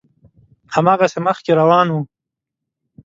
هماغسې 0.73 1.19
مخکې 1.27 1.51
روان 1.59 1.87
و. 1.91 1.95